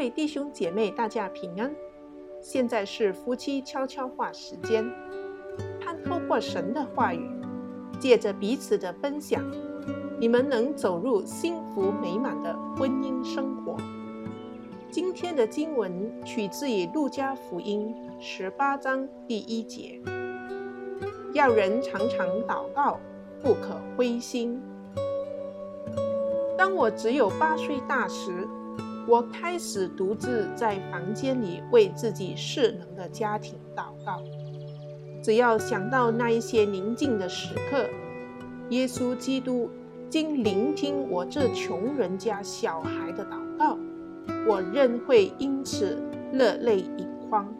[0.00, 1.70] 位弟兄姐妹，大家平安。
[2.40, 4.82] 现在是夫妻悄悄话时间，
[5.78, 7.28] 盼透过神的话语，
[7.98, 9.44] 借着彼此的分享，
[10.18, 13.76] 你们能走入幸福美满的婚姻生活。
[14.90, 20.00] 今天的经文取自于路加福音十八章第一节，
[21.34, 22.98] 要人常常祷告，
[23.42, 24.62] 不可灰心。
[26.56, 28.48] 当我只有八岁大时，
[29.08, 34.22] 我开始独自在房间里为自己适能的家庭祷告。
[35.22, 37.86] 只要想到那一些宁静的时刻，
[38.70, 39.68] 耶稣基督
[40.08, 43.76] 经聆听我这穷人家小孩的祷告，
[44.48, 47.52] 我仍会因此热泪盈眶。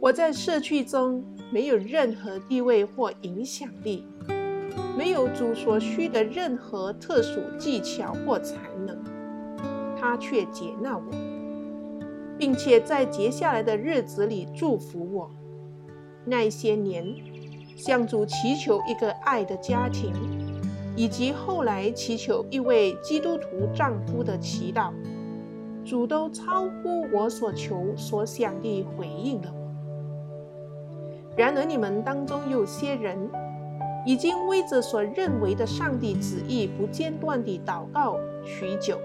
[0.00, 4.06] 我在社区中没有任何地位或影响力。
[4.98, 8.99] 没有主所需的任何特殊技巧或才能，
[10.10, 11.04] 他却接纳我，
[12.36, 15.30] 并且在接下来的日子里祝福我。
[16.24, 17.14] 那些年，
[17.76, 20.12] 向主祈求一个爱的家庭，
[20.96, 24.90] 以及后来祈求一位基督徒丈夫的祈祷，
[25.84, 29.70] 主都超乎我所求所想的回应了我。
[31.36, 33.16] 然而，你们当中有些人，
[34.04, 38.98] 已经为着所认为的上帝旨意不间断地祷告许久，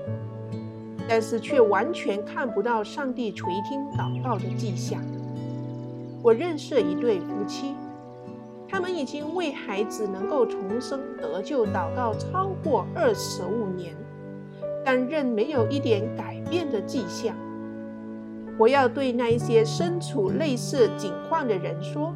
[1.08, 5.02] 但是却完全看不到上帝垂听祷告的迹象。
[6.22, 7.76] 我认识一对夫妻，
[8.68, 13.96] 他们已经为孩子能够重生得救祷告超过二十五年，
[14.84, 17.36] 但仍没有一点改变的迹象。
[18.58, 22.16] 我要对那一些身处类似境况的人说：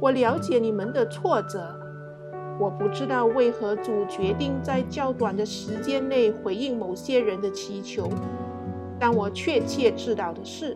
[0.00, 1.85] 我了解你们的挫折。
[2.58, 8.08] 我不知道为何主决定在较短的时间内回应某些人的祈求，
[8.98, 10.74] 但我确切知道的是，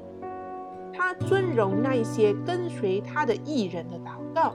[0.93, 4.55] 他尊荣那些跟随他的义人的祷告，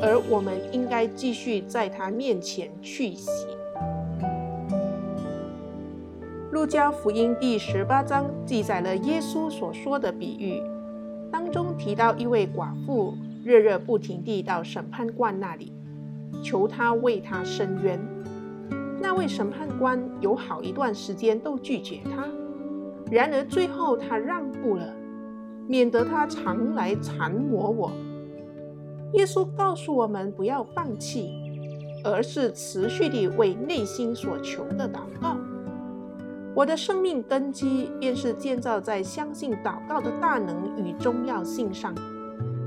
[0.00, 3.46] 而我们应该继续在他面前去行。
[6.52, 10.62] 路加福音第十八章记载了耶稣所说的比喻，
[11.30, 13.12] 当中提到一位寡妇
[13.44, 15.75] 热热不停地到审判官那里。
[16.42, 18.00] 求他为他伸冤。
[19.00, 22.26] 那位审判官有好一段时间都拒绝他，
[23.10, 24.92] 然而最后他让步了，
[25.68, 27.92] 免得他常来缠磨我。
[29.12, 31.30] 耶稣告诉我们不要放弃，
[32.02, 35.36] 而是持续地为内心所求的祷告。
[36.54, 41.94] 我的生命根基便是建造在相信祷告的大能与重要性上。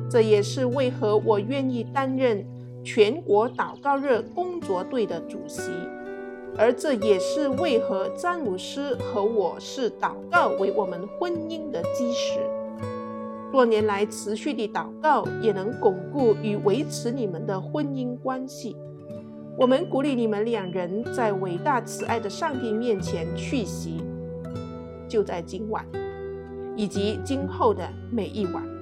[0.10, 2.46] 这也是为何我愿意担任。
[2.84, 5.70] 全国祷告日工作队的主席，
[6.58, 12.40] 而这也是为何詹姆斯和我视祷告为我们婚姻的基石。
[13.52, 18.76] 多年来持续的祷告，也能巩固与维持你们的婚姻关系。
[19.58, 24.02] 我们鼓励你们两人在伟大慈爱的上帝面前去洗，
[25.08, 25.86] 就在今晚，
[26.78, 28.79] 以及今后的每一晚。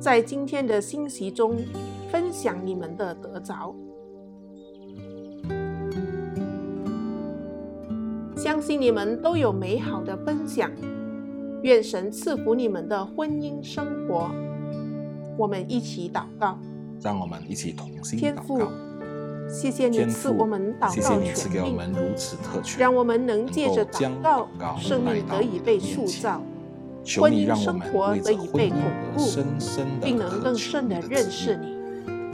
[0.00, 1.56] 在今天的信息中，
[2.08, 3.74] 分享你们的得着，
[8.36, 10.70] 相信你们都有美好的分享。
[11.62, 14.30] 愿神赐福你们的婚姻生活。
[15.36, 16.56] 我们一起祷告，
[17.02, 18.20] 让我们一起同心祷告。
[18.20, 18.62] 天父，
[19.48, 26.40] 谢谢你赐我们祷告权柄，谢谢你赐给我们如此特权，让我们能借着祷告，生命得以被塑造。
[27.16, 28.78] 婚姻生活得以被巩
[29.14, 29.24] 固，
[30.02, 31.78] 并能更深的认识你。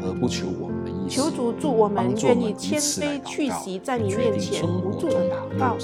[0.07, 5.77] 而不求我们的意思，求主助我们愿意谦卑屈膝在你面前无助的祷告，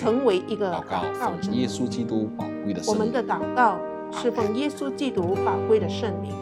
[0.00, 0.82] 成为一个祷
[1.18, 1.50] 告者。
[1.52, 3.76] 耶稣基督宝贵的，我们的祷告
[4.12, 6.32] 是奉耶稣基督宝贵的圣名。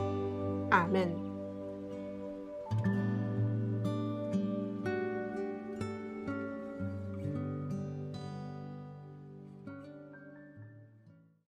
[0.71, 1.28] 阿门。